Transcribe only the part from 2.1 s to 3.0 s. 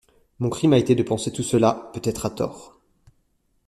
à tort.